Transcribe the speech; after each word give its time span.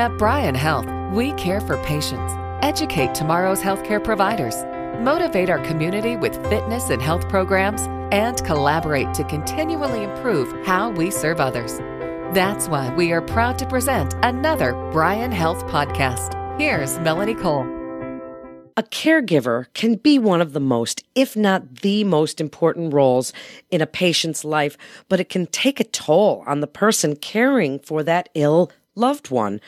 At 0.00 0.16
Bryan 0.16 0.54
Health, 0.54 0.86
we 1.12 1.32
care 1.32 1.60
for 1.60 1.76
patients, 1.84 2.32
educate 2.62 3.14
tomorrow's 3.14 3.60
healthcare 3.60 4.02
providers, 4.02 4.64
motivate 4.98 5.50
our 5.50 5.62
community 5.66 6.16
with 6.16 6.42
fitness 6.48 6.88
and 6.88 7.02
health 7.02 7.28
programs, 7.28 7.82
and 8.10 8.42
collaborate 8.42 9.12
to 9.12 9.24
continually 9.24 10.04
improve 10.04 10.56
how 10.64 10.88
we 10.88 11.10
serve 11.10 11.38
others. 11.38 11.80
That's 12.32 12.66
why 12.66 12.94
we 12.94 13.12
are 13.12 13.20
proud 13.20 13.58
to 13.58 13.66
present 13.66 14.14
another 14.22 14.72
Bryan 14.90 15.32
Health 15.32 15.66
podcast. 15.66 16.32
Here's 16.58 16.98
Melanie 17.00 17.34
Cole. 17.34 17.66
A 18.78 18.82
caregiver 18.82 19.66
can 19.74 19.96
be 19.96 20.18
one 20.18 20.40
of 20.40 20.54
the 20.54 20.60
most, 20.60 21.04
if 21.14 21.36
not 21.36 21.80
the 21.82 22.04
most 22.04 22.40
important 22.40 22.94
roles 22.94 23.34
in 23.70 23.82
a 23.82 23.86
patient's 23.86 24.46
life, 24.46 24.78
but 25.10 25.20
it 25.20 25.28
can 25.28 25.44
take 25.44 25.78
a 25.78 25.84
toll 25.84 26.42
on 26.46 26.60
the 26.60 26.66
person 26.66 27.16
caring 27.16 27.78
for 27.78 28.02
that 28.02 28.30
ill 28.34 28.72
loved 28.94 29.30
one. 29.30 29.60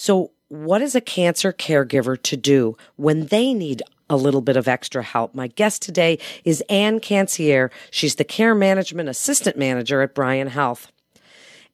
So, 0.00 0.30
what 0.46 0.80
is 0.80 0.94
a 0.94 1.00
cancer 1.00 1.52
caregiver 1.52 2.22
to 2.22 2.36
do 2.36 2.76
when 2.94 3.26
they 3.26 3.52
need 3.52 3.82
a 4.08 4.16
little 4.16 4.40
bit 4.40 4.56
of 4.56 4.68
extra 4.68 5.02
help? 5.02 5.34
My 5.34 5.48
guest 5.48 5.82
today 5.82 6.20
is 6.44 6.62
Anne 6.70 7.00
Cancier. 7.00 7.70
She's 7.90 8.14
the 8.14 8.22
care 8.22 8.54
management 8.54 9.08
assistant 9.08 9.58
manager 9.58 10.00
at 10.00 10.14
Bryan 10.14 10.46
Health. 10.46 10.92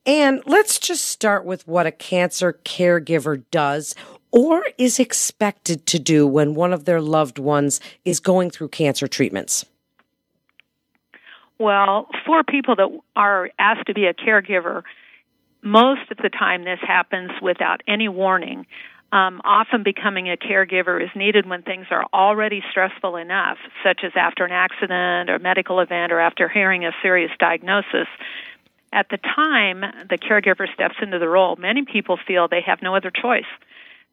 And 0.07 0.43
let's 0.47 0.79
just 0.79 1.05
start 1.05 1.45
with 1.45 1.69
what 1.69 1.87
a 1.87 1.93
cancer 1.93 2.59
caregiver 2.65 3.43
does 3.51 3.95
or 4.31 4.65
is 4.79 4.99
expected 4.99 5.85
to 5.89 5.99
do 5.99 6.27
when 6.27 6.55
one 6.55 6.73
of 6.73 6.87
their 6.87 7.03
loved 7.03 7.39
ones 7.39 7.79
is 8.07 8.21
going 8.21 8.49
through 8.51 8.69
cancer 8.69 9.07
treatments? 9.07 9.67
Well, 11.59 12.09
for 12.25 12.43
people 12.43 12.75
that 12.77 12.89
are 13.17 13.51
asked 13.59 13.87
to 13.89 13.93
be 13.93 14.07
a 14.07 14.15
caregiver, 14.15 14.83
most 15.65 16.11
of 16.11 16.19
the 16.19 16.29
time 16.29 16.65
this 16.65 16.79
happens 16.87 17.31
without 17.43 17.81
any 17.89 18.09
warning. 18.09 18.67
Um, 19.13 19.41
often 19.45 19.83
becoming 19.83 20.31
a 20.31 20.37
caregiver 20.37 21.03
is 21.03 21.11
needed 21.15 21.47
when 21.49 21.63
things 21.63 21.87
are 21.91 22.05
already 22.13 22.63
stressful 22.71 23.17
enough, 23.17 23.59
such 23.83 24.01
as 24.05 24.13
after 24.17 24.45
an 24.45 24.53
accident 24.53 25.31
or 25.31 25.39
medical 25.39 25.81
event 25.81 26.13
or 26.13 26.21
after 26.21 26.49
hearing 26.49 26.85
a 26.85 26.91
serious 27.01 27.31
diagnosis. 27.39 28.09
At 28.93 29.09
the 29.11 29.19
time 29.19 29.81
the 30.11 30.19
caregiver 30.19 30.73
steps 30.73 30.97
into 31.01 31.19
the 31.19 31.29
role, 31.29 31.57
many 31.57 31.85
people 31.85 32.19
feel 32.27 32.49
they 32.49 32.63
have 32.67 32.83
no 32.83 32.95
other 32.95 33.11
choice 33.11 33.45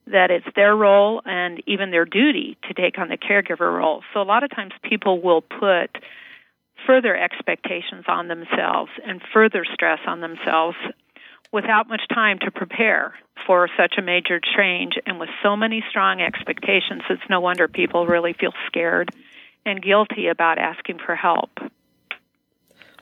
that 0.08 0.32
it's 0.32 0.48
their 0.56 0.76
role 0.76 1.22
and 1.26 1.62
even 1.68 1.92
their 1.92 2.06
duty 2.06 2.58
to 2.68 2.74
take 2.74 2.98
on 2.98 3.10
the 3.10 3.18
caregiver 3.18 3.76
role. 3.78 4.04
So 4.14 4.22
a 4.22 4.24
lot 4.24 4.44
of 4.44 4.50
times 4.52 4.72
people 4.84 5.22
will 5.22 5.42
put 5.42 5.98
further 6.88 7.16
expectations 7.16 8.06
on 8.08 8.28
themselves 8.28 8.92
and 9.06 9.22
further 9.34 9.66
stress 9.74 10.00
on 10.08 10.22
themselves 10.22 10.78
without 11.52 11.88
much 11.90 12.02
time 12.14 12.40
to 12.40 12.52
prepare 12.52 13.14
for 13.46 13.70
such 13.78 13.96
a 13.98 14.02
major 14.02 14.40
change 14.40 14.94
and 15.06 15.20
with 15.20 15.30
so 15.44 15.56
many 15.56 15.84
strong 15.90 16.22
expectations 16.22 17.02
it's 17.10 17.22
no 17.30 17.40
wonder 17.40 17.68
people 17.68 18.06
really 18.06 18.34
feel 18.34 18.54
scared 18.68 19.10
and 19.66 19.82
guilty 19.82 20.28
about 20.28 20.58
asking 20.58 21.00
for 21.06 21.16
help. 21.16 21.52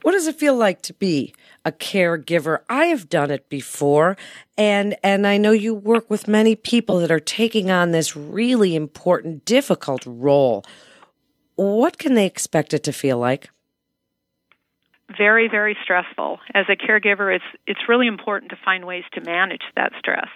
What 0.02 0.14
does 0.14 0.28
it 0.28 0.40
feel 0.40 0.56
like 0.56 0.82
to 0.84 0.94
be 0.94 1.34
a 1.66 1.72
caregiver? 1.72 2.60
I 2.70 2.86
have 2.86 3.10
done 3.10 3.32
it 3.32 3.50
before 3.50 4.16
and 4.58 4.96
and 5.04 5.28
I 5.28 5.38
know 5.38 5.52
you 5.52 5.74
work 5.74 6.10
with 6.10 6.28
many 6.28 6.56
people 6.56 7.00
that 7.00 7.12
are 7.12 7.20
taking 7.20 7.70
on 7.70 7.92
this 7.92 8.16
really 8.16 8.76
important 8.76 9.46
difficult 9.46 10.04
role. 10.06 10.64
What 11.56 11.98
can 11.98 12.14
they 12.14 12.26
expect 12.26 12.74
it 12.74 12.84
to 12.84 12.94
feel 12.94 13.18
like? 13.18 13.50
Very 15.18 15.48
very 15.48 15.76
stressful. 15.84 16.40
As 16.54 16.66
a 16.70 16.76
caregiver 16.76 17.36
it's 17.36 17.46
it's 17.66 17.80
really 17.88 18.08
important 18.08 18.52
to 18.52 18.58
find 18.64 18.86
ways 18.86 19.04
to 19.14 19.22
manage 19.22 19.64
that 19.76 19.92
stress 19.98 20.28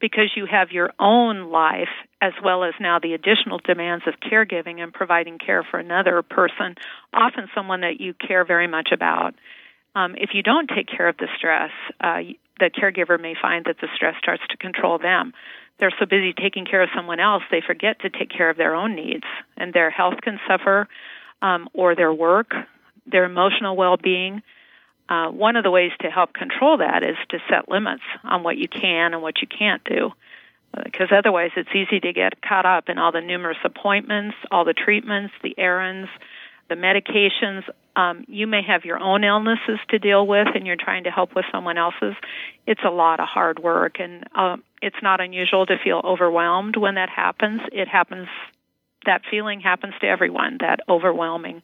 because 0.00 0.30
you 0.36 0.46
have 0.46 0.70
your 0.70 0.90
own 0.98 1.50
life 1.50 1.88
as 2.20 2.32
well 2.42 2.64
as 2.64 2.74
now 2.80 2.98
the 2.98 3.14
additional 3.14 3.58
demands 3.64 4.04
of 4.06 4.14
caregiving 4.20 4.80
and 4.80 4.92
providing 4.92 5.38
care 5.38 5.64
for 5.68 5.78
another 5.78 6.22
person, 6.22 6.74
often 7.12 7.48
someone 7.54 7.80
that 7.80 8.00
you 8.00 8.14
care 8.14 8.44
very 8.44 8.66
much 8.66 8.90
about. 8.92 9.34
Um, 9.94 10.14
if 10.16 10.30
you 10.34 10.42
don't 10.42 10.68
take 10.68 10.88
care 10.88 11.08
of 11.08 11.16
the 11.16 11.28
stress, 11.36 11.70
uh, 12.00 12.20
the 12.60 12.70
caregiver 12.70 13.20
may 13.20 13.34
find 13.40 13.64
that 13.66 13.76
the 13.80 13.88
stress 13.94 14.14
starts 14.20 14.42
to 14.50 14.56
control 14.56 14.98
them. 14.98 15.32
They're 15.78 15.94
so 15.98 16.06
busy 16.06 16.32
taking 16.32 16.64
care 16.64 16.82
of 16.82 16.88
someone 16.94 17.20
else, 17.20 17.42
they 17.50 17.62
forget 17.64 18.00
to 18.00 18.10
take 18.10 18.30
care 18.30 18.50
of 18.50 18.56
their 18.56 18.74
own 18.74 18.96
needs, 18.96 19.26
and 19.56 19.72
their 19.72 19.90
health 19.90 20.20
can 20.22 20.38
suffer, 20.48 20.88
um, 21.40 21.68
or 21.72 21.94
their 21.94 22.12
work, 22.12 22.52
their 23.10 23.24
emotional 23.24 23.76
well 23.76 23.96
being. 23.96 24.42
Uh, 25.08 25.28
one 25.28 25.56
of 25.56 25.64
the 25.64 25.70
ways 25.70 25.92
to 26.00 26.10
help 26.10 26.34
control 26.34 26.78
that 26.78 27.02
is 27.02 27.16
to 27.30 27.38
set 27.48 27.68
limits 27.68 28.02
on 28.24 28.42
what 28.42 28.58
you 28.58 28.68
can 28.68 29.14
and 29.14 29.22
what 29.22 29.40
you 29.40 29.48
can't 29.48 29.82
do. 29.84 30.10
Because 30.84 31.08
otherwise, 31.10 31.50
it's 31.56 31.70
easy 31.74 31.98
to 32.00 32.12
get 32.12 32.42
caught 32.42 32.66
up 32.66 32.90
in 32.90 32.98
all 32.98 33.10
the 33.10 33.22
numerous 33.22 33.56
appointments, 33.64 34.36
all 34.50 34.66
the 34.66 34.74
treatments, 34.74 35.32
the 35.42 35.54
errands, 35.58 36.10
the 36.68 36.74
medications. 36.74 37.62
Um, 37.96 38.24
you 38.28 38.46
may 38.46 38.62
have 38.62 38.84
your 38.84 39.00
own 39.00 39.24
illnesses 39.24 39.78
to 39.88 39.98
deal 39.98 40.26
with, 40.26 40.48
and 40.54 40.66
you're 40.66 40.76
trying 40.76 41.04
to 41.04 41.10
help 41.10 41.34
with 41.34 41.46
someone 41.50 41.78
else's. 41.78 42.14
It's 42.66 42.82
a 42.84 42.90
lot 42.90 43.18
of 43.18 43.28
hard 43.28 43.58
work, 43.58 43.98
and 43.98 44.24
uh, 44.34 44.58
it's 44.82 45.02
not 45.02 45.22
unusual 45.22 45.64
to 45.66 45.78
feel 45.82 46.02
overwhelmed 46.04 46.76
when 46.76 46.96
that 46.96 47.08
happens. 47.08 47.62
It 47.72 47.88
happens. 47.88 48.28
That 49.06 49.22
feeling 49.30 49.60
happens 49.60 49.94
to 50.02 50.06
everyone. 50.06 50.58
That 50.60 50.80
overwhelming 50.86 51.62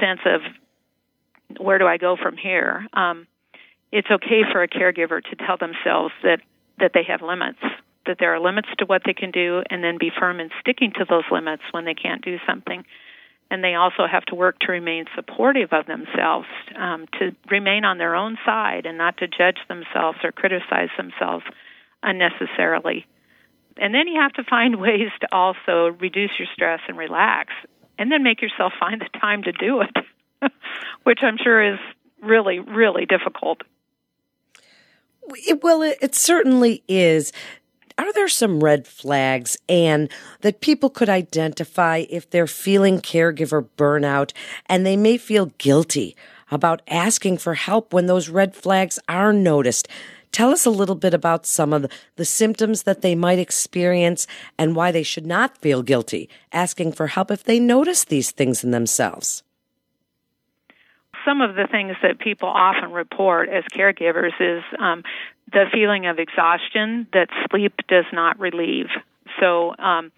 sense 0.00 0.20
of 0.26 0.40
where 1.58 1.78
do 1.78 1.86
I 1.86 1.96
go 1.96 2.16
from 2.20 2.36
here? 2.36 2.86
Um, 2.92 3.26
it's 3.92 4.08
okay 4.10 4.42
for 4.52 4.62
a 4.62 4.68
caregiver 4.68 5.22
to 5.22 5.36
tell 5.36 5.56
themselves 5.56 6.12
that 6.22 6.40
that 6.78 6.90
they 6.92 7.04
have 7.08 7.22
limits, 7.22 7.60
that 8.06 8.18
there 8.20 8.34
are 8.34 8.40
limits 8.40 8.68
to 8.78 8.84
what 8.84 9.02
they 9.06 9.14
can 9.14 9.30
do, 9.30 9.62
and 9.70 9.82
then 9.82 9.96
be 9.98 10.10
firm 10.10 10.40
in 10.40 10.50
sticking 10.60 10.92
to 10.92 11.06
those 11.08 11.24
limits 11.30 11.62
when 11.70 11.86
they 11.86 11.94
can't 11.94 12.22
do 12.22 12.36
something. 12.46 12.84
And 13.50 13.64
they 13.64 13.74
also 13.74 14.06
have 14.10 14.24
to 14.26 14.34
work 14.34 14.58
to 14.60 14.72
remain 14.72 15.06
supportive 15.14 15.72
of 15.72 15.86
themselves, 15.86 16.48
um, 16.76 17.06
to 17.18 17.34
remain 17.50 17.84
on 17.84 17.96
their 17.96 18.14
own 18.14 18.36
side, 18.44 18.84
and 18.84 18.98
not 18.98 19.16
to 19.18 19.28
judge 19.28 19.58
themselves 19.68 20.18
or 20.22 20.32
criticize 20.32 20.90
themselves 20.98 21.44
unnecessarily. 22.02 23.06
And 23.78 23.94
then 23.94 24.08
you 24.08 24.20
have 24.20 24.32
to 24.34 24.44
find 24.44 24.76
ways 24.80 25.10
to 25.20 25.28
also 25.32 25.96
reduce 26.00 26.32
your 26.38 26.48
stress 26.52 26.80
and 26.88 26.98
relax, 26.98 27.52
and 27.98 28.10
then 28.10 28.22
make 28.22 28.42
yourself 28.42 28.72
find 28.80 29.00
the 29.00 29.18
time 29.18 29.42
to 29.44 29.52
do 29.52 29.80
it. 29.80 29.96
which 31.02 31.20
I'm 31.22 31.38
sure 31.38 31.74
is 31.74 31.78
really, 32.22 32.58
really 32.58 33.06
difficult. 33.06 33.62
Well, 35.60 35.82
it, 35.82 36.14
certainly 36.14 36.84
is. 36.88 37.32
Are 37.98 38.12
there 38.12 38.28
some 38.28 38.62
red 38.62 38.86
flags, 38.86 39.56
and 39.68 40.10
that 40.42 40.60
people 40.60 40.90
could 40.90 41.08
identify 41.08 42.04
if 42.10 42.28
they're 42.30 42.46
feeling 42.46 43.00
caregiver 43.00 43.66
burnout 43.76 44.32
and 44.66 44.84
they 44.84 44.96
may 44.96 45.16
feel 45.16 45.46
guilty 45.58 46.14
about 46.50 46.82
asking 46.86 47.38
for 47.38 47.54
help 47.54 47.92
when 47.92 48.06
those 48.06 48.28
red 48.28 48.54
flags 48.54 48.98
are 49.08 49.32
noticed? 49.32 49.88
Tell 50.32 50.50
us 50.50 50.66
a 50.66 50.70
little 50.70 50.94
bit 50.94 51.14
about 51.14 51.46
some 51.46 51.72
of 51.72 51.82
the, 51.82 51.90
the, 52.16 52.24
symptoms 52.24 52.82
that 52.82 53.00
they 53.00 53.14
might 53.14 53.38
experience 53.38 54.26
and 54.58 54.76
why 54.76 54.92
they 54.92 55.02
should 55.02 55.26
not 55.26 55.56
feel 55.58 55.82
guilty 55.82 56.28
asking 56.52 56.92
for 56.92 57.06
help 57.06 57.30
if 57.30 57.44
they 57.44 57.58
notice 57.58 58.04
these 58.04 58.30
things 58.30 58.62
in 58.62 58.70
themselves 58.70 59.42
some 61.26 61.40
of 61.40 61.56
the 61.56 61.66
things 61.70 61.96
that 62.02 62.18
people 62.18 62.48
often 62.48 62.92
report 62.92 63.48
as 63.48 63.64
caregivers 63.76 64.32
is 64.38 64.62
um, 64.78 65.02
the 65.52 65.64
feeling 65.72 66.06
of 66.06 66.18
exhaustion 66.18 67.06
that 67.12 67.28
sleep 67.50 67.74
does 67.88 68.04
not 68.12 68.38
relieve. 68.38 68.86
So, 69.40 69.74
um, 69.76 70.12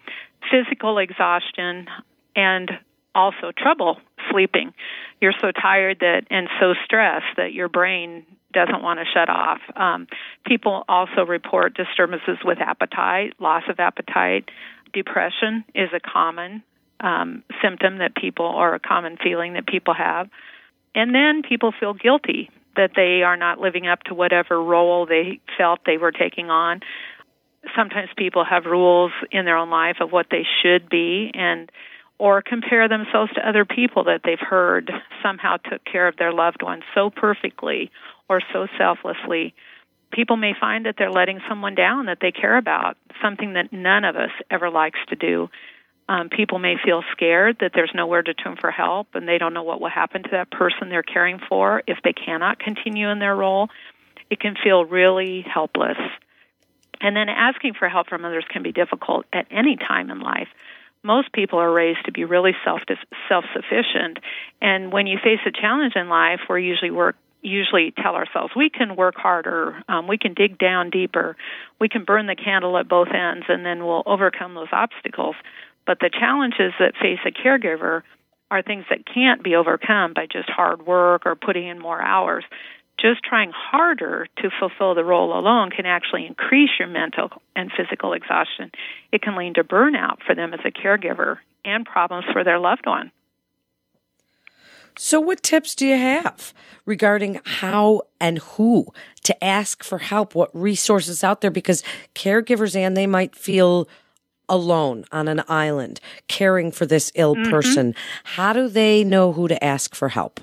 physical 0.51 0.99
exhaustion 0.99 1.87
and 2.35 2.71
also 3.13 3.51
trouble 3.57 3.97
sleeping. 4.31 4.73
You're 5.19 5.33
so 5.41 5.51
tired 5.51 5.99
that 5.99 6.21
and 6.29 6.47
so 6.59 6.73
stressed 6.85 7.35
that 7.37 7.53
your 7.53 7.67
brain 7.67 8.25
doesn't 8.53 8.81
want 8.81 8.99
to 8.99 9.05
shut 9.13 9.29
off. 9.29 9.59
Um, 9.75 10.07
people 10.45 10.83
also 10.87 11.25
report 11.25 11.75
disturbances 11.75 12.37
with 12.43 12.59
appetite, 12.59 13.33
loss 13.39 13.63
of 13.69 13.79
appetite. 13.79 14.49
Depression 14.93 15.63
is 15.75 15.89
a 15.93 15.99
common 15.99 16.63
um, 16.99 17.43
symptom 17.61 17.99
that 17.99 18.15
people, 18.15 18.45
or 18.45 18.73
a 18.73 18.79
common 18.79 19.17
feeling 19.21 19.53
that 19.53 19.67
people 19.67 19.93
have. 19.93 20.29
And 20.95 21.13
then 21.13 21.43
people 21.47 21.73
feel 21.79 21.93
guilty 21.93 22.49
that 22.75 22.91
they 22.95 23.23
are 23.23 23.37
not 23.37 23.59
living 23.59 23.87
up 23.87 24.03
to 24.03 24.13
whatever 24.13 24.61
role 24.61 25.05
they 25.05 25.39
felt 25.57 25.79
they 25.85 25.97
were 25.97 26.11
taking 26.11 26.49
on. 26.49 26.81
Sometimes 27.75 28.09
people 28.17 28.45
have 28.45 28.65
rules 28.65 29.11
in 29.31 29.45
their 29.45 29.57
own 29.57 29.69
life 29.69 29.97
of 29.99 30.11
what 30.11 30.27
they 30.31 30.43
should 30.61 30.89
be 30.89 31.31
and 31.33 31.71
or 32.17 32.41
compare 32.41 32.87
themselves 32.89 33.31
to 33.33 33.47
other 33.47 33.63
people 33.63 34.03
that 34.05 34.21
they've 34.23 34.39
heard 34.39 34.91
somehow 35.23 35.55
took 35.57 35.83
care 35.85 36.07
of 36.07 36.17
their 36.17 36.33
loved 36.33 36.61
ones 36.61 36.83
so 36.93 37.09
perfectly 37.09 37.91
or 38.29 38.41
so 38.53 38.67
selflessly. 38.77 39.53
People 40.11 40.37
may 40.37 40.53
find 40.59 40.85
that 40.85 40.95
they're 40.97 41.11
letting 41.11 41.39
someone 41.49 41.75
down 41.75 42.05
that 42.05 42.19
they 42.21 42.31
care 42.31 42.57
about, 42.57 42.97
something 43.21 43.53
that 43.53 43.73
none 43.73 44.05
of 44.05 44.15
us 44.15 44.31
ever 44.49 44.69
likes 44.69 44.99
to 45.09 45.15
do. 45.15 45.49
Um, 46.07 46.29
people 46.29 46.57
may 46.57 46.75
feel 46.83 47.03
scared 47.11 47.57
that 47.59 47.71
there's 47.75 47.91
nowhere 47.93 48.23
to 48.23 48.33
turn 48.33 48.57
for 48.59 48.71
help 48.71 49.09
and 49.13 49.27
they 49.27 49.37
don't 49.37 49.53
know 49.53 49.61
what 49.61 49.79
will 49.79 49.89
happen 49.89 50.23
to 50.23 50.29
that 50.31 50.49
person 50.49 50.89
they're 50.89 51.03
caring 51.03 51.39
for 51.47 51.83
if 51.85 51.99
they 52.03 52.13
cannot 52.13 52.57
continue 52.57 53.09
in 53.09 53.19
their 53.19 53.35
role. 53.35 53.69
It 54.31 54.39
can 54.39 54.55
feel 54.63 54.85
really 54.85 55.41
helpless. 55.41 55.97
And 57.01 57.15
then 57.15 57.29
asking 57.29 57.75
for 57.75 57.87
help 57.87 58.07
from 58.07 58.25
others 58.25 58.45
can 58.49 58.63
be 58.63 58.71
difficult 58.71 59.25
at 59.31 59.45
any 59.51 59.75
time 59.75 60.09
in 60.09 60.19
life. 60.19 60.49
Most 61.03 61.31
people 61.31 61.59
are 61.59 61.71
raised 61.71 62.05
to 62.05 62.11
be 62.11 62.25
really 62.25 62.53
self 62.65 62.81
self 63.29 63.45
sufficient, 63.53 64.19
and 64.61 64.91
when 64.91 65.07
you 65.07 65.17
face 65.23 65.39
a 65.45 65.51
challenge 65.51 65.93
in 65.95 66.09
life, 66.09 66.41
we 66.49 66.65
usually 66.65 66.91
work 66.91 67.15
usually 67.41 67.93
tell 68.01 68.15
ourselves 68.15 68.53
we 68.55 68.69
can 68.69 68.95
work 68.95 69.15
harder, 69.15 69.81
um, 69.87 70.07
we 70.07 70.17
can 70.17 70.33
dig 70.33 70.57
down 70.57 70.89
deeper, 70.89 71.35
we 71.79 71.89
can 71.89 72.03
burn 72.03 72.27
the 72.27 72.35
candle 72.35 72.77
at 72.77 72.87
both 72.87 73.09
ends, 73.09 73.45
and 73.47 73.65
then 73.65 73.85
we'll 73.85 74.03
overcome 74.05 74.55
those 74.55 74.67
obstacles. 74.71 75.35
But 75.85 75.99
the 75.99 76.09
challenges 76.09 76.73
that 76.79 76.93
face 77.01 77.19
a 77.25 77.31
caregiver 77.31 78.03
are 78.51 78.61
things 78.61 78.85
that 78.89 79.05
can't 79.05 79.43
be 79.43 79.55
overcome 79.55 80.13
by 80.13 80.25
just 80.31 80.49
hard 80.49 80.85
work 80.85 81.25
or 81.25 81.35
putting 81.35 81.67
in 81.67 81.79
more 81.79 82.01
hours. 82.01 82.43
Just 82.99 83.23
trying 83.23 83.51
harder 83.53 84.27
to 84.39 84.49
fulfill 84.59 84.93
the 84.93 85.05
role 85.05 85.37
alone 85.37 85.69
can 85.69 85.85
actually 85.85 86.25
increase 86.25 86.71
your 86.77 86.87
mental 86.87 87.29
and 87.55 87.71
physical 87.75 88.13
exhaustion. 88.13 88.71
It 89.11 89.21
can 89.21 89.37
lead 89.37 89.55
to 89.55 89.63
burnout 89.63 90.17
for 90.25 90.35
them 90.35 90.53
as 90.53 90.59
a 90.65 90.71
caregiver 90.71 91.37
and 91.63 91.85
problems 91.85 92.25
for 92.33 92.43
their 92.43 92.59
loved 92.59 92.85
one. 92.85 93.11
So, 95.01 95.21
what 95.21 95.41
tips 95.41 95.75
do 95.75 95.87
you 95.87 95.95
have 95.95 96.53
regarding 96.85 97.39
how 97.45 98.01
and 98.19 98.37
who 98.39 98.87
to 99.23 99.41
ask 99.41 99.81
for 99.81 99.99
help? 99.99 100.35
What 100.35 100.53
resources 100.53 101.23
out 101.23 101.39
there? 101.39 101.49
Because 101.49 101.83
caregivers 102.15 102.75
and 102.75 102.97
they 102.97 103.07
might 103.07 103.33
feel 103.33 103.87
alone 104.49 105.05
on 105.13 105.29
an 105.29 105.41
island 105.47 106.01
caring 106.27 106.69
for 106.73 106.85
this 106.85 107.13
ill 107.15 107.33
mm-hmm. 107.33 107.49
person. 107.49 107.95
How 108.25 108.51
do 108.51 108.67
they 108.67 109.05
know 109.05 109.31
who 109.31 109.47
to 109.47 109.63
ask 109.63 109.95
for 109.95 110.09
help? 110.09 110.41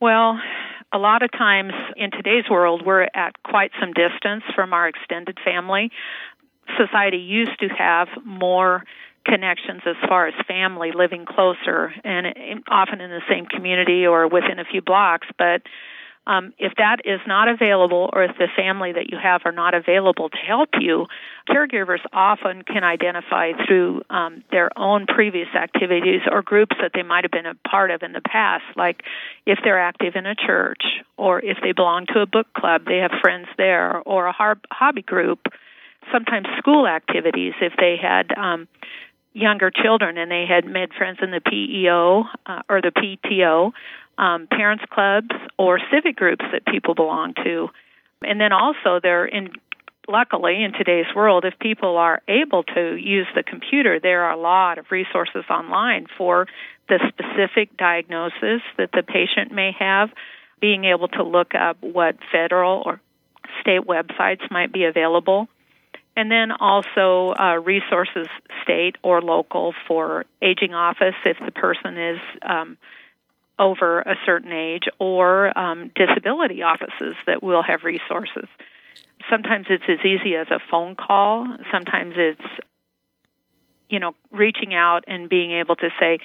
Well, 0.00 0.40
a 0.90 0.96
lot 0.96 1.22
of 1.22 1.30
times 1.32 1.74
in 1.98 2.12
today's 2.12 2.44
world, 2.50 2.82
we're 2.86 3.08
at 3.14 3.34
quite 3.44 3.72
some 3.78 3.92
distance 3.92 4.42
from 4.54 4.72
our 4.72 4.88
extended 4.88 5.36
family. 5.44 5.90
Society 6.78 7.18
used 7.18 7.60
to 7.60 7.68
have 7.68 8.08
more 8.24 8.84
connections 9.24 9.82
as 9.86 9.96
far 10.08 10.26
as 10.26 10.34
family 10.46 10.92
living 10.94 11.24
closer 11.24 11.92
and 12.04 12.26
often 12.68 13.00
in 13.00 13.10
the 13.10 13.22
same 13.28 13.46
community 13.46 14.06
or 14.06 14.28
within 14.28 14.58
a 14.58 14.64
few 14.64 14.82
blocks 14.82 15.26
but 15.38 15.62
um, 16.26 16.54
if 16.58 16.72
that 16.78 16.98
is 17.04 17.20
not 17.26 17.48
available 17.48 18.08
or 18.12 18.24
if 18.24 18.36
the 18.38 18.48
family 18.56 18.92
that 18.92 19.10
you 19.10 19.18
have 19.22 19.42
are 19.44 19.52
not 19.52 19.74
available 19.74 20.30
to 20.30 20.36
help 20.38 20.70
you, 20.80 21.06
caregivers 21.48 21.98
often 22.12 22.62
can 22.62 22.82
identify 22.82 23.52
through 23.66 24.02
um, 24.08 24.42
their 24.50 24.70
own 24.78 25.06
previous 25.06 25.48
activities 25.54 26.22
or 26.30 26.40
groups 26.40 26.76
that 26.80 26.92
they 26.94 27.02
might 27.02 27.24
have 27.24 27.30
been 27.30 27.46
a 27.46 27.54
part 27.68 27.90
of 27.90 28.02
in 28.02 28.12
the 28.12 28.22
past, 28.22 28.64
like 28.74 29.02
if 29.44 29.58
they're 29.62 29.80
active 29.80 30.14
in 30.16 30.24
a 30.24 30.34
church 30.34 30.82
or 31.18 31.40
if 31.40 31.58
they 31.62 31.72
belong 31.72 32.06
to 32.06 32.20
a 32.20 32.26
book 32.26 32.46
club, 32.56 32.82
they 32.86 32.98
have 32.98 33.10
friends 33.20 33.46
there, 33.58 34.00
or 34.06 34.26
a 34.26 34.56
hobby 34.70 35.02
group, 35.02 35.40
sometimes 36.10 36.46
school 36.56 36.86
activities 36.86 37.52
if 37.60 37.74
they 37.78 37.96
had. 38.00 38.32
Um, 38.36 38.66
younger 39.34 39.70
children 39.70 40.16
and 40.16 40.30
they 40.30 40.46
had 40.48 40.64
made 40.64 40.94
friends 40.94 41.18
in 41.20 41.30
the 41.30 41.40
PEO 41.40 42.24
uh, 42.46 42.62
or 42.68 42.80
the 42.80 42.92
PTO, 42.92 43.72
um, 44.16 44.46
parents 44.46 44.84
clubs, 44.90 45.34
or 45.58 45.80
civic 45.92 46.16
groups 46.16 46.44
that 46.52 46.64
people 46.64 46.94
belong 46.94 47.34
to. 47.44 47.68
And 48.22 48.40
then 48.40 48.52
also 48.52 49.00
they're 49.02 49.26
in 49.26 49.50
luckily 50.06 50.62
in 50.62 50.72
today's 50.72 51.06
world 51.14 51.44
if 51.44 51.58
people 51.58 51.96
are 51.96 52.22
able 52.28 52.62
to 52.62 52.94
use 52.96 53.26
the 53.34 53.42
computer 53.42 53.98
there 53.98 54.24
are 54.24 54.32
a 54.32 54.38
lot 54.38 54.76
of 54.76 54.84
resources 54.90 55.44
online 55.48 56.06
for 56.18 56.46
the 56.90 57.00
specific 57.08 57.74
diagnosis 57.78 58.60
that 58.76 58.90
the 58.92 59.02
patient 59.02 59.50
may 59.50 59.72
have 59.78 60.10
being 60.60 60.84
able 60.84 61.08
to 61.08 61.22
look 61.22 61.54
up 61.54 61.78
what 61.80 62.16
federal 62.30 62.82
or 62.84 63.00
state 63.62 63.80
websites 63.80 64.50
might 64.50 64.74
be 64.74 64.84
available 64.84 65.48
and 66.16 66.30
then 66.30 66.52
also 66.52 67.34
uh, 67.38 67.54
resources, 67.56 68.28
state 68.62 68.96
or 69.02 69.20
local, 69.20 69.74
for 69.86 70.24
aging 70.40 70.74
office 70.74 71.14
if 71.24 71.36
the 71.44 71.50
person 71.50 71.98
is 71.98 72.18
um, 72.42 72.76
over 73.58 74.00
a 74.00 74.14
certain 74.24 74.52
age, 74.52 74.84
or 74.98 75.56
um, 75.58 75.90
disability 75.94 76.62
offices 76.62 77.14
that 77.26 77.42
will 77.42 77.62
have 77.62 77.84
resources. 77.84 78.48
Sometimes 79.30 79.66
it's 79.70 79.84
as 79.88 80.04
easy 80.04 80.36
as 80.36 80.48
a 80.50 80.60
phone 80.70 80.96
call. 80.96 81.46
Sometimes 81.72 82.14
it's 82.16 82.40
you 83.88 83.98
know 83.98 84.14
reaching 84.30 84.74
out 84.74 85.04
and 85.06 85.28
being 85.28 85.52
able 85.52 85.76
to 85.76 85.88
say, 85.98 86.18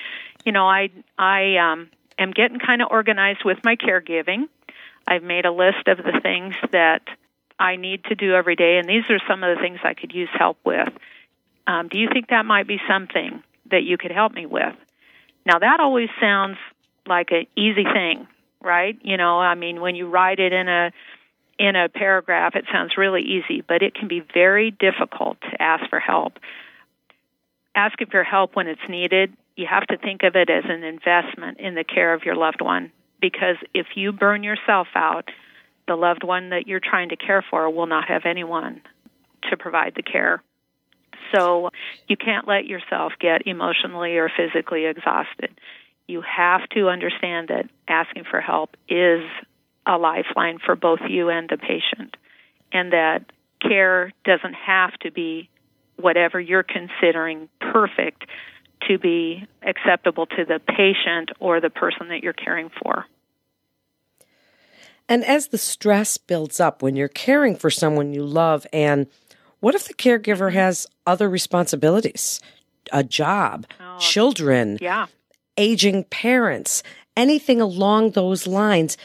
you 0.46 0.52
know, 0.52 0.68
I 0.68 0.90
I 1.18 1.58
um, 1.58 1.90
am 2.18 2.32
getting 2.32 2.60
kind 2.60 2.82
of 2.82 2.90
organized 2.92 3.44
with 3.44 3.58
my 3.64 3.76
caregiving. 3.76 4.48
I've 5.08 5.24
made 5.24 5.46
a 5.46 5.52
list 5.52 5.88
of 5.88 5.98
the 5.98 6.20
things 6.22 6.54
that 6.72 7.02
I 7.60 7.76
need 7.76 8.06
to 8.06 8.16
do 8.16 8.34
every 8.34 8.56
day, 8.56 8.78
and 8.78 8.88
these 8.88 9.04
are 9.10 9.20
some 9.28 9.44
of 9.44 9.56
the 9.56 9.62
things 9.62 9.80
I 9.84 9.94
could 9.94 10.14
use 10.14 10.30
help 10.34 10.58
with. 10.64 10.90
Um, 11.68 11.90
do 11.90 12.00
you 12.00 12.08
think 12.12 12.30
that 12.30 12.46
might 12.46 12.68
be 12.68 12.80
something 12.88 13.44
that 13.70 13.84
you 13.84 13.98
could 13.98 14.12
help 14.12 14.34
me 14.34 14.46
with? 14.46 14.76
Now, 15.46 15.60
that 15.60 15.80
always 15.80 16.10
sounds 16.20 16.58
like 17.06 17.32
an 17.32 17.46
easy 17.56 17.84
thing, 17.84 18.28
right? 18.62 18.98
You 19.02 19.18
know, 19.18 19.40
I 19.40 19.56
mean, 19.56 19.82
when 19.82 19.96
you 19.96 20.08
write 20.08 20.40
it 20.40 20.54
in 20.54 20.68
a 20.68 20.92
in 21.58 21.76
a 21.76 21.90
paragraph, 21.90 22.56
it 22.56 22.66
sounds 22.72 22.98
really 22.98 23.22
easy, 23.22 23.62
but 23.62 23.84
it 23.84 23.94
can 23.94 24.08
be 24.08 24.22
very 24.34 24.72
difficult 24.72 25.42
to 25.42 25.62
ask 25.62 25.90
for 25.90 26.00
help. 26.00 26.40
Asking 27.76 28.08
for 28.08 28.24
help 28.24 28.56
when 28.56 28.68
it's 28.68 28.88
needed, 28.88 29.34
you 29.58 29.68
have 29.70 29.86
to 29.88 29.98
think 29.98 30.24
of 30.24 30.38
it 30.38 30.50
as 30.50 30.64
an 30.70 30.84
investment 30.84 31.60
in 31.60 31.76
the 31.76 31.84
care 31.84 32.14
of 32.14 32.24
your 32.24 32.36
loved 32.36 32.62
one 32.62 32.94
because 33.20 33.58
if 33.74 33.88
you 33.96 34.14
burn 34.14 34.42
yourself 34.42 34.88
out, 34.96 35.30
the 35.90 35.96
loved 35.96 36.24
one 36.24 36.52
that 36.52 36.68
you're 36.68 36.80
trying 36.80 37.10
to 37.10 37.16
care 37.18 37.44
for 37.50 37.70
will 37.70 37.88
not 37.88 38.08
have 38.08 38.22
anyone 38.26 38.80
to 39.50 39.58
provide 39.58 39.94
the 39.96 40.04
care. 40.04 40.42
So 41.36 41.72
you 42.08 42.16
can't 42.16 42.48
let 42.48 42.66
yourself 42.66 43.14
get 43.20 43.48
emotionally 43.48 44.18
or 44.18 44.30
physically 44.30 44.86
exhausted. 44.86 45.50
You 46.08 46.22
have 46.22 46.70
to 46.76 46.90
understand 46.90 47.48
that 47.48 47.66
asking 47.88 48.26
for 48.30 48.40
help 48.40 48.78
is 48.88 49.24
a 49.88 49.98
lifeline 49.98 50.60
for 50.64 50.76
both 50.76 51.00
you 51.10 51.30
and 51.30 51.50
the 51.50 51.58
patient, 51.58 52.16
and 52.72 52.94
that 52.94 53.26
care 53.60 54.14
doesn't 54.24 54.54
have 54.54 54.94
to 55.00 55.12
be 55.12 55.50
whatever 55.98 56.40
you're 56.40 56.64
considering 56.64 57.50
perfect 57.60 58.26
to 58.88 59.00
be 59.00 59.44
acceptable 59.64 60.28
to 60.28 60.46
the 60.46 60.60
patient 60.60 61.32
or 61.40 61.60
the 61.60 61.72
person 61.72 62.10
that 62.10 62.22
you're 62.22 62.34
caring 62.34 62.70
for. 62.82 63.06
And 65.10 65.26
as 65.26 65.48
the 65.48 65.58
stress 65.58 66.18
builds 66.18 66.60
up 66.60 66.84
when 66.84 66.96
you're 66.96 67.08
caring 67.08 67.56
for 67.56 67.72
someone 67.72 68.14
you 68.14 68.24
love, 68.24 68.68
and 68.72 69.08
what 69.60 69.74
if 69.74 69.88
the 69.88 69.94
caregiver 69.96 70.54
has 70.54 70.86
other 71.08 71.28
responsibilities? 71.28 72.40
A 72.94 73.04
job, 73.04 73.66
oh, 73.82 73.98
children, 73.98 74.78
yeah. 74.80 75.08
aging 75.58 76.04
parents, 76.06 76.84
anything 77.18 77.60
along 77.60 78.12
those 78.12 78.46
lines. 78.46 78.98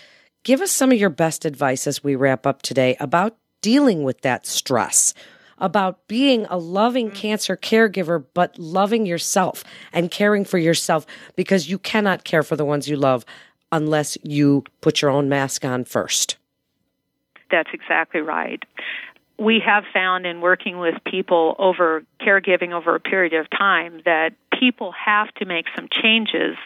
Give 0.43 0.61
us 0.61 0.71
some 0.71 0.93
of 0.93 0.99
your 0.99 1.11
best 1.11 1.47
advice 1.47 1.87
as 1.87 2.05
we 2.05 2.14
wrap 2.14 2.47
up 2.47 2.61
today 2.61 2.97
about 3.00 3.37
dealing 3.62 4.02
with 4.02 4.21
that 4.21 4.47
stress, 4.47 5.14
about 5.57 6.07
being 6.07 6.45
a 6.50 6.59
loving 6.59 7.07
mm-hmm. 7.07 7.17
cancer 7.17 7.57
caregiver, 7.57 8.23
but 8.35 8.59
loving 8.59 9.07
yourself 9.07 9.64
and 9.90 10.11
caring 10.11 10.45
for 10.45 10.59
yourself 10.59 11.07
because 11.35 11.71
you 11.71 11.78
cannot 11.78 12.25
care 12.25 12.43
for 12.43 12.57
the 12.57 12.64
ones 12.64 12.88
you 12.88 12.97
love 12.97 13.25
unless 13.75 14.16
you 14.23 14.62
put 14.81 15.02
your 15.02 15.11
own 15.11 15.28
mask 15.28 15.64
on 15.64 15.85
first. 15.85 16.37
That's 17.50 17.71
exactly 17.73 18.21
right. 18.21 18.62
We 19.37 19.61
have 19.66 19.85
found 19.93 20.26
in 20.26 20.40
working 20.40 20.78
with 20.78 20.95
people 21.04 21.57
over 21.59 22.04
caregiving 22.21 22.73
over 22.73 22.95
a 22.95 23.00
period 23.00 23.35
of 23.35 23.50
time 23.50 24.00
that 24.04 24.33
people 24.59 24.93
have 24.93 25.35
to 25.35 25.45
make 25.45 25.66
some 25.75 25.88
changes 25.90 26.57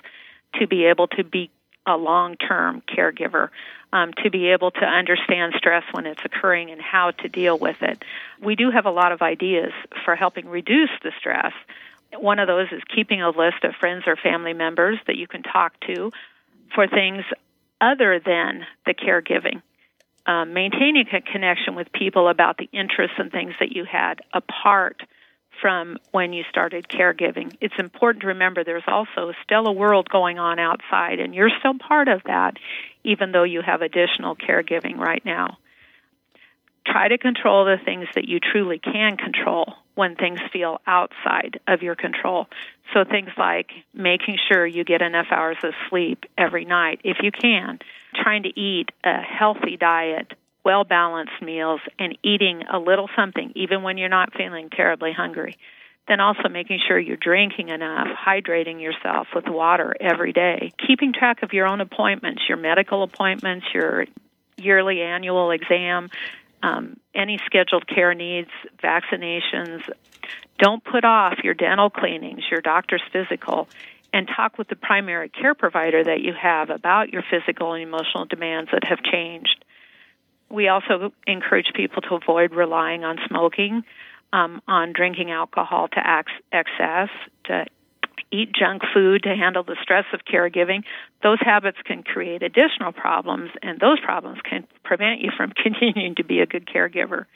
to 0.57 0.67
be 0.67 0.85
able 0.85 1.09
to 1.09 1.25
be 1.25 1.51
a 1.87 1.97
long 1.97 2.37
term 2.37 2.83
caregiver, 2.83 3.49
um, 3.95 4.13
to 4.23 4.31
be 4.31 4.49
able 4.49 4.71
to 4.73 4.85
understand 4.85 5.55
stress 5.57 5.85
when 5.93 6.05
it's 6.05 6.21
occurring 6.23 6.71
and 6.71 6.83
how 6.83 7.13
to 7.13 7.29
deal 7.29 7.59
with 7.59 7.83
it. 7.83 8.05
We 8.43 8.55
do 8.55 8.71
have 8.71 8.85
a 8.85 8.91
lot 8.91 9.13
of 9.13 9.23
ideas 9.23 9.73
for 10.05 10.15
helping 10.15 10.47
reduce 10.47 10.91
the 11.03 11.13
stress. 11.19 11.55
One 12.19 12.39
of 12.39 12.49
those 12.49 12.69
is 12.71 12.83
keeping 12.95 13.23
a 13.23 13.31
list 13.31 13.65
of 13.65 13.75
friends 13.77 14.05
or 14.07 14.17
family 14.17 14.53
members 14.53 14.99
that 15.07 15.17
you 15.17 15.27
can 15.27 15.43
talk 15.43 15.73
to 15.87 16.13
for 16.75 16.87
things 16.87 17.25
other 17.81 18.21
than 18.25 18.67
the 18.87 18.95
caregiving. 18.95 19.63
Um, 20.27 20.53
maintaining 20.53 21.07
a 21.13 21.21
connection 21.23 21.75
with 21.75 21.91
people 21.93 22.29
about 22.29 22.59
the 22.59 22.69
interests 22.73 23.17
and 23.19 23.33
things 23.33 23.55
that 23.61 23.73
you 23.73 23.85
had 23.85 24.21
apart 24.35 25.01
from 25.61 25.97
when 26.13 26.33
you 26.33 26.45
started 26.51 26.87
caregiving. 26.89 27.57
It's 27.61 27.75
important 27.79 28.23
to 28.23 28.29
remember 28.29 28.63
there's 28.63 28.83
also 28.87 29.33
still 29.43 29.67
a 29.67 29.73
world 29.73 30.09
going 30.09 30.39
on 30.39 30.59
outside, 30.59 31.19
and 31.19 31.35
you're 31.35 31.51
still 31.59 31.75
part 31.79 32.09
of 32.09 32.23
that, 32.27 32.55
even 33.05 33.33
though 33.33 33.45
you 33.45 33.63
have 33.63 33.83
additional 33.83 34.37
caregiving 34.37 34.99
right 34.99 35.25
now. 35.25 35.57
Try 36.91 37.09
to 37.09 37.19
control 37.19 37.65
the 37.65 37.77
things 37.85 38.07
that 38.15 38.29
you 38.29 38.41
truly 38.41 38.79
can 38.79 39.17
control 39.17 39.75
when 39.95 40.17
things 40.17 40.41
feel 40.53 40.81
outside 40.87 41.61
of 41.67 41.83
your 41.83 41.95
control. 41.95 42.47
So 42.95 43.05
things 43.05 43.31
like 43.37 43.71
making 43.93 44.39
sure 44.51 44.67
you 44.67 44.85
get 44.85 45.03
enough 45.03 45.27
hours 45.31 45.59
of 45.63 45.75
sleep 45.91 46.25
every 46.39 46.65
night 46.65 47.01
if 47.05 47.19
you 47.23 47.31
can, 47.31 47.79
trying 48.15 48.45
to 48.45 48.61
eat 48.61 48.91
a 49.05 49.21
healthy 49.21 49.77
diet 49.77 50.33
well 50.69 50.85
balanced 50.85 51.41
meals, 51.41 51.81
and 51.99 52.19
eating 52.23 52.63
a 52.71 52.79
little 52.79 53.09
something, 53.17 53.53
even 53.55 53.83
when 53.83 53.97
you're 53.97 54.11
not 54.11 54.35
feeling 54.35 54.69
terribly 54.69 55.15
hungry. 55.15 55.57
Then 56.07 56.21
also 56.21 56.51
making 56.51 56.81
sure 56.87 56.99
you're 56.99 57.17
drinking 57.17 57.71
enough, 57.71 58.09
hydrating 58.09 58.79
yourself 58.79 59.29
with 59.35 59.45
water 59.49 59.97
every 59.99 60.35
day, 60.35 60.73
keeping 60.87 61.15
track 61.15 61.43
of 61.43 61.55
your 61.55 61.67
own 61.67 61.81
appointments, 61.81 62.43
your 62.49 62.59
medical 62.59 63.03
appointments, 63.03 63.65
your 63.73 64.05
yearly 64.59 65.01
annual 65.01 65.51
exam, 65.53 66.11
um, 66.63 66.99
any 67.15 67.39
scheduled 67.47 67.87
care 67.87 68.15
needs, 68.15 68.51
vaccinations. 68.83 69.83
Don't 70.59 70.83
put 70.83 71.05
off 71.05 71.39
your 71.45 71.55
dental 71.55 71.91
cleanings, 71.91 72.43
your 72.51 72.61
doctor's 72.61 73.03
physical, 73.13 73.69
and 74.13 74.29
talk 74.35 74.59
with 74.59 74.69
the 74.69 74.77
primary 74.77 75.29
care 75.29 75.55
provider 75.55 76.03
that 76.03 76.21
you 76.21 76.33
have 76.33 76.71
about 76.71 77.13
your 77.13 77.23
physical 77.31 77.75
and 77.75 77.83
emotional 77.83 78.25
demands 78.25 78.71
that 78.73 78.85
have 78.85 79.03
changed. 79.03 79.65
We 80.51 80.69
also 80.69 81.13
encourage 81.27 81.73
people 81.75 82.03
to 82.03 82.15
avoid 82.15 82.53
relying 82.55 83.05
on 83.05 83.19
smoking, 83.29 83.85
um, 84.33 84.63
on 84.67 84.93
drinking 84.93 85.31
alcohol 85.31 85.89
to 85.89 86.25
excess, 86.53 87.11
to 87.45 87.67
eat 88.31 88.53
junk 88.53 88.83
food 88.93 89.23
to 89.25 89.35
handle 89.35 89.63
the 89.63 89.77
stress 89.83 90.05
of 90.13 90.21
caregiving. 90.25 90.85
Those 91.23 91.39
habits 91.41 91.79
can 91.85 92.03
create 92.03 92.43
additional 92.43 92.93
problems, 92.93 93.51
and 93.63 93.81
those 93.81 94.01
problems 94.01 94.39
can 94.49 94.67
prevent 94.85 95.21
you 95.21 95.31
from 95.37 95.53
continuing 95.63 96.15
to 96.17 96.25
be 96.25 96.41
a 96.41 96.47
good 96.47 96.67
caregiver. 96.67 97.27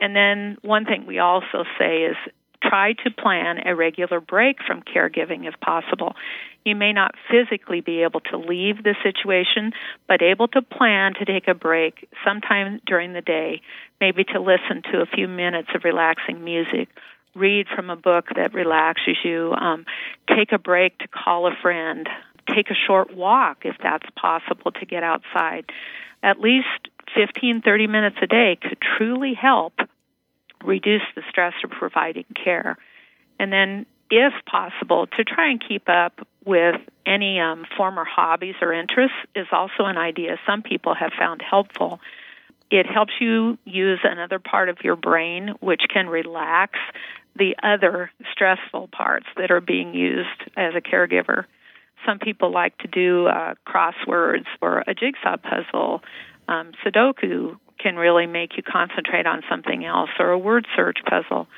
And 0.00 0.16
then 0.16 0.56
one 0.62 0.84
thing 0.84 1.06
we 1.06 1.18
also 1.18 1.64
say 1.78 2.02
is 2.04 2.16
try 2.62 2.92
to 2.92 3.10
plan 3.10 3.66
a 3.66 3.74
regular 3.74 4.20
break 4.20 4.58
from 4.66 4.82
caregiving 4.82 5.46
if 5.46 5.58
possible. 5.60 6.14
You 6.64 6.76
may 6.76 6.92
not 6.92 7.14
physically 7.30 7.80
be 7.80 8.02
able 8.02 8.20
to 8.20 8.36
leave 8.38 8.82
the 8.82 8.94
situation, 9.02 9.72
but 10.06 10.22
able 10.22 10.48
to 10.48 10.62
plan 10.62 11.14
to 11.14 11.24
take 11.24 11.48
a 11.48 11.54
break 11.54 12.08
sometime 12.24 12.80
during 12.86 13.12
the 13.12 13.20
day, 13.20 13.62
maybe 14.00 14.24
to 14.24 14.40
listen 14.40 14.82
to 14.92 15.00
a 15.00 15.06
few 15.06 15.26
minutes 15.26 15.68
of 15.74 15.84
relaxing 15.84 16.44
music, 16.44 16.88
read 17.34 17.66
from 17.74 17.90
a 17.90 17.96
book 17.96 18.26
that 18.36 18.54
relaxes 18.54 19.16
you, 19.24 19.52
um, 19.52 19.86
take 20.28 20.52
a 20.52 20.58
break 20.58 20.98
to 20.98 21.08
call 21.08 21.46
a 21.46 21.56
friend, 21.62 22.08
take 22.54 22.70
a 22.70 22.74
short 22.74 23.14
walk 23.14 23.58
if 23.64 23.76
that's 23.82 24.08
possible 24.16 24.72
to 24.72 24.86
get 24.86 25.02
outside. 25.02 25.64
At 26.22 26.40
least 26.40 26.88
15, 27.14 27.62
30 27.62 27.86
minutes 27.86 28.16
a 28.22 28.26
day 28.26 28.58
could 28.60 28.78
truly 28.96 29.34
help 29.34 29.74
reduce 30.64 31.02
the 31.14 31.22
stress 31.28 31.54
of 31.64 31.70
providing 31.70 32.26
care. 32.42 32.76
And 33.38 33.52
then, 33.52 33.86
if 34.10 34.32
possible, 34.46 35.06
to 35.06 35.24
try 35.24 35.50
and 35.50 35.62
keep 35.66 35.88
up 35.88 36.26
with 36.44 36.76
any 37.06 37.40
um, 37.40 37.64
former 37.76 38.04
hobbies 38.04 38.54
or 38.60 38.72
interests 38.72 39.16
is 39.34 39.46
also 39.50 39.84
an 39.84 39.96
idea 39.96 40.38
some 40.46 40.62
people 40.62 40.94
have 40.94 41.12
found 41.18 41.42
helpful. 41.42 42.00
It 42.70 42.86
helps 42.86 43.12
you 43.20 43.58
use 43.64 44.00
another 44.02 44.38
part 44.38 44.68
of 44.68 44.78
your 44.82 44.96
brain, 44.96 45.54
which 45.60 45.82
can 45.92 46.08
relax 46.08 46.78
the 47.36 47.56
other 47.62 48.10
stressful 48.30 48.88
parts 48.88 49.26
that 49.36 49.50
are 49.50 49.60
being 49.60 49.94
used 49.94 50.50
as 50.56 50.74
a 50.74 50.80
caregiver. 50.80 51.44
Some 52.06 52.18
people 52.18 52.50
like 52.50 52.76
to 52.78 52.88
do 52.88 53.26
uh, 53.26 53.54
crosswords 53.66 54.46
or 54.60 54.84
a 54.86 54.94
jigsaw 54.94 55.36
puzzle. 55.36 56.02
Um, 56.48 56.72
Sudoku 56.84 57.56
can 57.78 57.96
really 57.96 58.26
make 58.26 58.56
you 58.56 58.62
concentrate 58.62 59.26
on 59.26 59.42
something 59.48 59.84
else, 59.84 60.10
or 60.18 60.30
a 60.30 60.38
word 60.38 60.66
search 60.76 60.98
puzzle. 61.08 61.48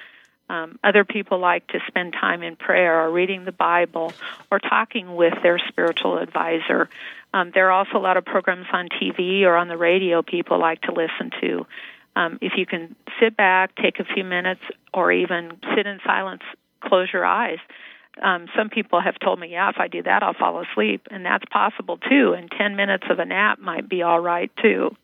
Um, 0.49 0.79
other 0.85 1.05
people 1.05 1.39
like 1.39 1.67
to 1.69 1.81
spend 1.89 2.13
time 2.13 2.43
in 2.43 2.57
prayer 2.57 3.01
or 3.01 3.11
reading 3.11 3.45
the 3.45 3.53
Bible 3.53 4.13
or 4.51 4.59
talking 4.59 5.17
with 5.17 5.35
their 5.43 5.59
spiritual 5.69 6.19
advisor. 6.19 6.89
Um, 7.33 7.51
there 7.55 7.69
are 7.69 7.73
also 7.73 7.97
a 7.97 8.05
lot 8.05 8.17
of 8.17 8.25
programs 8.25 8.67
on 8.73 8.89
TV 8.89 9.43
or 9.43 9.57
on 9.57 9.69
the 9.69 9.77
radio 9.79 10.23
people 10.23 10.61
like 10.61 10.83
to 10.83 10.93
listen 10.93 11.31
to. 11.41 11.67
Um, 12.15 12.39
if 12.43 12.53
you 12.57 12.67
can 12.67 12.95
sit 13.21 13.37
back, 13.37 13.75
take 13.77 13.99
a 14.01 14.05
few 14.05 14.25
minutes, 14.25 14.61
or 14.93 15.13
even 15.13 15.59
sit 15.77 15.87
in 15.87 15.99
silence, 16.05 16.43
close 16.81 17.09
your 17.13 17.25
eyes. 17.25 17.59
Um, 18.23 18.47
some 18.57 18.71
people 18.71 19.01
have 19.01 19.19
told 19.19 19.41
me, 19.41 19.49
yeah, 19.49 19.71
if 19.71 19.77
I 19.79 19.89
do 19.89 20.03
that, 20.03 20.23
I'll 20.23 20.35
fall 20.35 20.63
asleep, 20.63 21.09
and 21.11 21.25
that's 21.25 21.45
possible 21.51 21.99
too. 21.99 22.35
And 22.37 22.51
10 22.51 22.77
minutes 22.77 23.05
of 23.11 23.19
a 23.19 23.25
nap 23.25 23.59
might 23.59 23.89
be 23.89 24.03
all 24.03 24.21
right 24.21 24.51
too. 24.63 24.95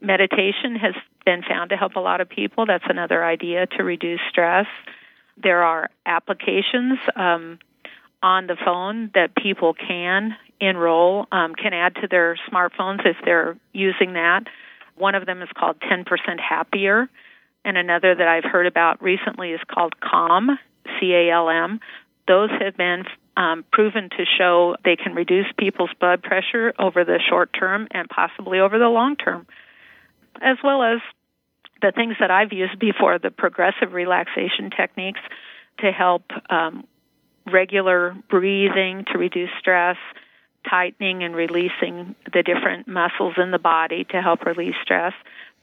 Meditation 0.00 0.74
has 0.76 0.94
been 1.24 1.42
found 1.42 1.70
to 1.70 1.76
help 1.76 1.94
a 1.94 2.00
lot 2.00 2.20
of 2.20 2.28
people. 2.28 2.66
That's 2.66 2.84
another 2.88 3.24
idea 3.24 3.66
to 3.66 3.84
reduce 3.84 4.20
stress. 4.30 4.66
There 5.40 5.62
are 5.62 5.90
applications 6.06 6.98
um, 7.14 7.58
on 8.22 8.46
the 8.46 8.56
phone 8.64 9.10
that 9.14 9.36
people 9.36 9.74
can 9.74 10.36
enroll, 10.60 11.26
um, 11.32 11.54
can 11.54 11.72
add 11.72 11.96
to 11.96 12.08
their 12.08 12.36
smartphones 12.50 13.06
if 13.06 13.16
they're 13.24 13.56
using 13.72 14.14
that. 14.14 14.44
One 14.96 15.14
of 15.14 15.24
them 15.24 15.40
is 15.42 15.48
called 15.56 15.76
10% 15.80 16.04
Happier, 16.38 17.08
and 17.64 17.76
another 17.76 18.14
that 18.14 18.28
I've 18.28 18.50
heard 18.50 18.66
about 18.66 19.02
recently 19.02 19.50
is 19.50 19.60
called 19.72 20.00
Calm, 20.00 20.58
C 20.98 21.12
A 21.12 21.30
L 21.30 21.48
M. 21.48 21.80
Those 22.26 22.50
have 22.60 22.76
been 22.76 23.04
um, 23.36 23.64
proven 23.72 24.08
to 24.10 24.24
show 24.38 24.76
they 24.84 24.96
can 24.96 25.14
reduce 25.14 25.46
people's 25.58 25.90
blood 25.98 26.22
pressure 26.22 26.72
over 26.78 27.04
the 27.04 27.18
short 27.28 27.50
term 27.58 27.88
and 27.90 28.08
possibly 28.08 28.60
over 28.60 28.78
the 28.78 28.88
long 28.88 29.16
term 29.16 29.46
as 30.40 30.56
well 30.62 30.82
as 30.82 31.00
the 31.82 31.92
things 31.94 32.16
that 32.20 32.30
I've 32.30 32.52
used 32.52 32.78
before, 32.78 33.18
the 33.18 33.30
progressive 33.30 33.92
relaxation 33.92 34.70
techniques 34.76 35.20
to 35.80 35.90
help 35.90 36.24
um, 36.50 36.86
regular 37.50 38.14
breathing 38.28 39.04
to 39.12 39.18
reduce 39.18 39.50
stress, 39.58 39.96
tightening 40.68 41.22
and 41.22 41.34
releasing 41.34 42.14
the 42.32 42.42
different 42.42 42.86
muscles 42.86 43.34
in 43.36 43.50
the 43.50 43.58
body 43.58 44.04
to 44.10 44.20
help 44.20 44.44
release 44.44 44.74
stress. 44.82 45.12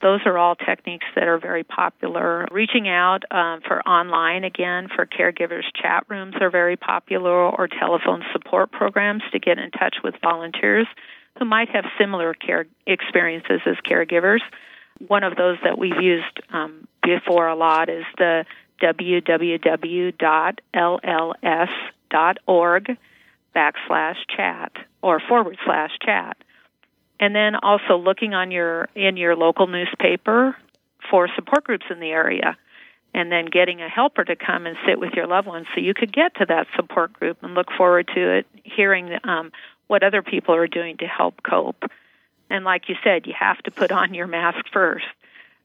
Those 0.00 0.20
are 0.26 0.38
all 0.38 0.54
techniques 0.54 1.06
that 1.14 1.26
are 1.26 1.38
very 1.38 1.64
popular. 1.64 2.46
Reaching 2.52 2.88
out 2.88 3.24
um, 3.30 3.60
for 3.66 3.80
online, 3.82 4.44
again, 4.44 4.88
for 4.94 5.06
caregivers, 5.06 5.64
chat 5.74 6.04
rooms 6.08 6.36
are 6.40 6.50
very 6.50 6.76
popular, 6.76 7.32
or 7.32 7.66
telephone 7.66 8.22
support 8.32 8.70
programs 8.70 9.22
to 9.32 9.40
get 9.40 9.58
in 9.58 9.70
touch 9.72 9.96
with 10.04 10.14
volunteers 10.22 10.86
who 11.38 11.44
might 11.44 11.68
have 11.70 11.84
similar 11.98 12.34
care 12.34 12.66
experiences 12.86 13.60
as 13.66 13.76
caregivers. 13.88 14.40
One 15.06 15.24
of 15.24 15.36
those 15.36 15.58
that 15.64 15.78
we've 15.78 16.00
used 16.00 16.40
um, 16.50 16.86
before 17.02 17.48
a 17.48 17.56
lot 17.56 17.88
is 17.88 18.04
the 18.16 18.44
www.lls.org 18.82 20.18
backslash 23.58 24.16
chat 24.34 24.72
or 25.02 25.20
forward 25.28 25.56
slash 25.64 25.90
chat. 26.04 26.36
And 27.20 27.34
then 27.34 27.56
also 27.56 27.96
looking 27.96 28.34
on 28.34 28.50
your 28.52 28.88
in 28.94 29.16
your 29.16 29.34
local 29.34 29.66
newspaper 29.66 30.56
for 31.10 31.28
support 31.34 31.64
groups 31.64 31.86
in 31.90 31.98
the 31.98 32.10
area 32.10 32.56
and 33.14 33.32
then 33.32 33.46
getting 33.46 33.80
a 33.80 33.88
helper 33.88 34.24
to 34.24 34.36
come 34.36 34.66
and 34.66 34.76
sit 34.86 35.00
with 35.00 35.14
your 35.14 35.26
loved 35.26 35.46
ones 35.46 35.66
so 35.74 35.80
you 35.80 35.94
could 35.94 36.12
get 36.12 36.34
to 36.36 36.46
that 36.46 36.66
support 36.76 37.12
group 37.12 37.38
and 37.42 37.54
look 37.54 37.68
forward 37.76 38.08
to 38.14 38.38
it, 38.38 38.46
hearing 38.64 39.10
um, 39.24 39.50
what 39.86 40.02
other 40.02 40.22
people 40.22 40.54
are 40.54 40.66
doing 40.66 40.98
to 40.98 41.06
help 41.06 41.42
cope. 41.42 41.84
And 42.50 42.64
like 42.64 42.88
you 42.88 42.96
said, 43.02 43.26
you 43.26 43.34
have 43.38 43.58
to 43.64 43.70
put 43.70 43.90
on 43.92 44.14
your 44.14 44.26
mask 44.26 44.64
first. 44.72 45.06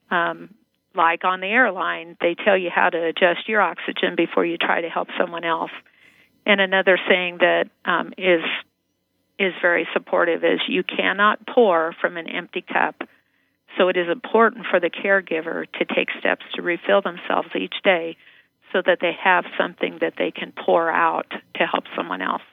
Um, 0.10 0.54
like 0.96 1.24
on 1.26 1.42
the 1.42 1.48
airline, 1.48 2.18
they 2.22 2.36
tell 2.36 2.58
you 2.58 2.70
how 2.70 2.90
to 2.90 3.06
adjust 3.06 3.48
your 3.48 3.62
oxygen 3.62 4.16
before 4.16 4.46
you 4.46 4.58
try 4.58 4.82
to 4.82 4.90
help 4.90 5.10
someone 5.20 5.44
else. 5.44 5.72
And 6.46 6.60
another 6.60 6.98
saying 7.10 7.38
that 7.40 7.70
um, 7.86 8.14
is 8.18 8.42
is 9.40 9.54
very 9.62 9.88
supportive 9.94 10.44
is 10.44 10.60
you 10.68 10.84
cannot 10.84 11.46
pour 11.48 11.94
from 12.00 12.18
an 12.18 12.28
empty 12.28 12.62
cup. 12.62 13.02
So 13.78 13.88
it 13.90 13.98
is 13.98 14.08
important 14.08 14.68
for 14.70 14.80
the 14.80 14.90
caregiver 14.90 15.66
to 15.80 15.86
take 15.86 16.10
steps 16.20 16.46
to 16.54 16.62
refill 16.62 17.02
themselves 17.02 17.50
each 17.60 17.74
day 17.84 18.18
so 18.72 18.82
that 18.86 19.00
they 19.02 19.14
have 19.24 19.46
something 19.58 19.98
that 20.02 20.14
they 20.18 20.32
can 20.32 20.52
pour 20.52 20.92
out 20.92 21.32
to 21.56 21.66
help 21.66 21.86
someone 21.96 22.22
else. 22.22 22.44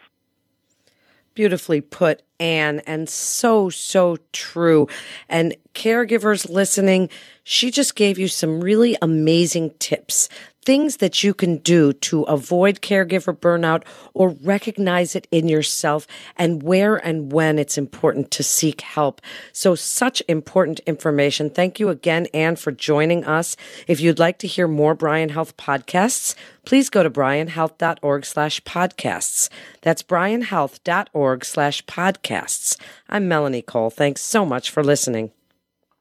Beautifully 1.35 1.81
put, 1.81 2.23
Anne, 2.41 2.81
and 2.81 3.09
so, 3.09 3.69
so 3.69 4.17
true. 4.33 4.89
And 5.29 5.55
caregivers 5.75 6.51
listening, 6.51 7.11
she 7.45 7.71
just 7.71 7.95
gave 7.95 8.19
you 8.19 8.27
some 8.27 8.61
really 8.61 8.97
amazing 9.01 9.73
tips 9.79 10.29
things 10.65 10.99
that 10.99 11.25
you 11.25 11.33
can 11.33 11.57
do 11.59 11.93
to 11.93 12.23
avoid 12.25 12.81
caregiver 12.81 13.37
burnout 13.37 13.83
or 14.15 14.31
recognize 14.31 15.17
it 15.17 15.27
in 15.31 15.49
yourself 15.49 16.07
and 16.37 16.63
where 16.63 16.97
and 16.97 17.33
when 17.33 17.59
it's 17.59 17.79
important 17.79 18.31
to 18.31 18.43
seek 18.43 18.83
help. 18.83 19.21
So 19.53 19.75
such 19.75 20.23
important 20.29 20.81
information. 20.81 21.51
Thank 21.51 21.81
you 21.81 21.89
again, 21.89 22.27
Anne, 22.35 22.57
for 22.57 22.73
joining 22.73 23.25
us. 23.25 23.57
If 23.87 24.01
you'd 24.01 24.19
like 24.19 24.39
to 24.39 24.47
hear 24.47 24.69
more 24.69 24.95
Bryan 24.95 25.31
Health 25.31 25.57
podcasts, 25.57 26.35
please 26.65 26.91
go 26.91 27.03
to 27.03 27.11
bryanhealth.org 27.11 28.25
slash 28.27 28.61
podcasts. 28.63 29.49
That's 29.81 30.03
bryanhealth.org 30.03 31.45
slash 31.45 31.85
podcasts. 32.31 32.77
I'm 33.09 33.29
Melanie 33.29 33.63
Cole. 33.63 33.91
Thanks 33.91 34.23
so 34.23 34.47
much 34.47 34.71
for 34.71 34.85
listening. 34.85 35.33